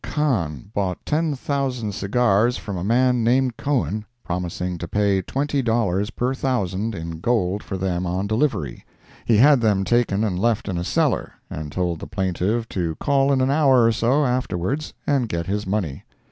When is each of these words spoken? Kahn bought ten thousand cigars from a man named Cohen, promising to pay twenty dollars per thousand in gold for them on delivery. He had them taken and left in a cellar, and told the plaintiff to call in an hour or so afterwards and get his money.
Kahn 0.03 0.71
bought 0.73 1.05
ten 1.05 1.35
thousand 1.35 1.91
cigars 1.91 2.57
from 2.57 2.75
a 2.75 2.83
man 2.83 3.23
named 3.23 3.55
Cohen, 3.55 4.03
promising 4.23 4.79
to 4.79 4.87
pay 4.87 5.21
twenty 5.21 5.61
dollars 5.61 6.09
per 6.09 6.33
thousand 6.33 6.95
in 6.95 7.19
gold 7.19 7.61
for 7.61 7.77
them 7.77 8.07
on 8.07 8.25
delivery. 8.25 8.83
He 9.25 9.37
had 9.37 9.61
them 9.61 9.83
taken 9.83 10.23
and 10.23 10.39
left 10.39 10.67
in 10.67 10.79
a 10.79 10.83
cellar, 10.83 11.33
and 11.51 11.71
told 11.71 11.99
the 11.99 12.07
plaintiff 12.07 12.67
to 12.69 12.95
call 12.95 13.31
in 13.31 13.41
an 13.41 13.51
hour 13.51 13.83
or 13.85 13.91
so 13.91 14.25
afterwards 14.25 14.95
and 15.05 15.29
get 15.29 15.45
his 15.45 15.67
money. 15.67 16.03